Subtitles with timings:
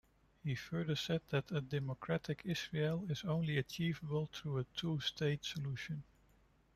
[0.43, 6.01] He further said that "a democratic Israel is only achievable through a two-state-solution".